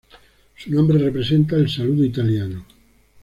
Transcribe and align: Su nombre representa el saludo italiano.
Su 0.55 0.71
nombre 0.71 0.97
representa 0.97 1.57
el 1.57 1.69
saludo 1.69 2.03
italiano. 2.03 2.65